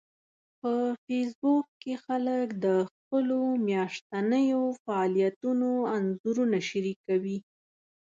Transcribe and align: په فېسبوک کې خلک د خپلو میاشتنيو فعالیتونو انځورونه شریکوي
په 0.59 0.71
فېسبوک 1.03 1.65
کې 1.81 1.93
خلک 2.05 2.47
د 2.65 2.67
خپلو 2.91 3.39
میاشتنيو 3.67 4.61
فعالیتونو 4.83 5.69
انځورونه 5.95 6.57
شریکوي 6.69 7.37